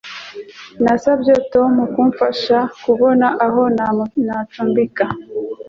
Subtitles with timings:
[0.83, 5.05] Nasabye Tom kumfasha kubona aho nacumbika.